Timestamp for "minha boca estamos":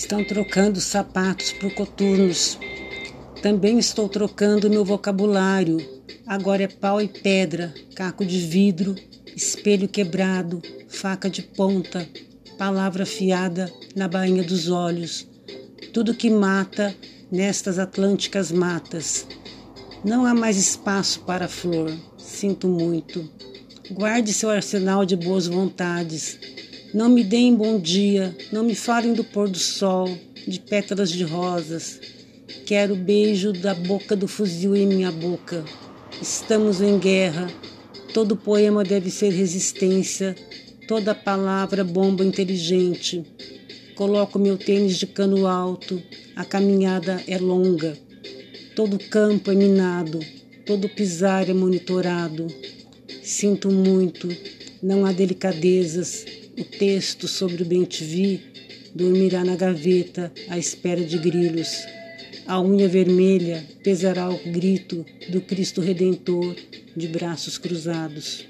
34.88-36.80